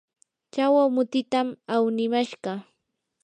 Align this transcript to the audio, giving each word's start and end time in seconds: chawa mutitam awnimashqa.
chawa 0.53 0.83
mutitam 0.95 1.47
awnimashqa. 1.73 2.51